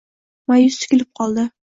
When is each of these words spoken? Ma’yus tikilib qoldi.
Ma’yus 0.51 0.79
tikilib 0.83 1.09
qoldi. 1.21 1.45